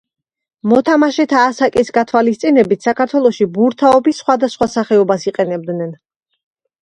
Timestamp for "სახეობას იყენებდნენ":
4.77-5.93